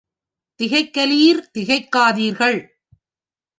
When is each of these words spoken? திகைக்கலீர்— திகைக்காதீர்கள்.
திகைக்கலீர்— 0.59 1.41
திகைக்காதீர்கள். 1.53 2.59